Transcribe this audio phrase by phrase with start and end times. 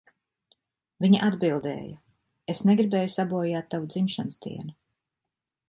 [1.03, 1.99] Viņa atbildēja,
[2.55, 4.77] "Es negribēju sabojāt tavu dzimšanas dienu."